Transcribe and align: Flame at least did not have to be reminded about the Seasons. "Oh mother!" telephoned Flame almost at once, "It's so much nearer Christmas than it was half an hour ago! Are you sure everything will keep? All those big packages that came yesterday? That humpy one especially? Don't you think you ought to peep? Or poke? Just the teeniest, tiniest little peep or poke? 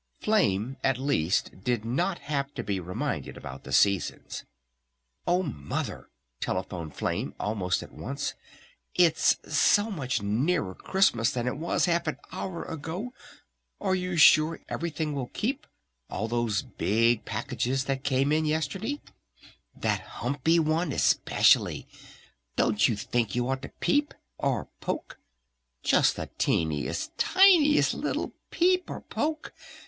Flame 0.19 0.77
at 0.83 0.97
least 0.97 1.63
did 1.63 1.85
not 1.85 2.17
have 2.17 2.51
to 2.55 2.63
be 2.63 2.79
reminded 2.79 3.37
about 3.37 3.65
the 3.65 3.71
Seasons. 3.71 4.43
"Oh 5.27 5.43
mother!" 5.43 6.09
telephoned 6.39 6.95
Flame 6.95 7.35
almost 7.39 7.83
at 7.83 7.91
once, 7.91 8.33
"It's 8.95 9.37
so 9.47 9.91
much 9.91 10.19
nearer 10.19 10.73
Christmas 10.73 11.29
than 11.29 11.45
it 11.45 11.55
was 11.55 11.85
half 11.85 12.07
an 12.07 12.17
hour 12.31 12.63
ago! 12.63 13.13
Are 13.79 13.93
you 13.93 14.17
sure 14.17 14.59
everything 14.67 15.13
will 15.13 15.27
keep? 15.27 15.67
All 16.09 16.27
those 16.27 16.63
big 16.63 17.23
packages 17.23 17.83
that 17.85 18.03
came 18.03 18.31
yesterday? 18.31 18.99
That 19.75 20.01
humpy 20.01 20.57
one 20.57 20.91
especially? 20.91 21.85
Don't 22.55 22.87
you 22.89 22.95
think 22.95 23.35
you 23.35 23.47
ought 23.49 23.61
to 23.61 23.69
peep? 23.81 24.15
Or 24.39 24.67
poke? 24.79 25.19
Just 25.83 26.15
the 26.15 26.27
teeniest, 26.39 27.15
tiniest 27.19 27.93
little 27.93 28.31
peep 28.49 28.89
or 28.89 29.01
poke? 29.01 29.53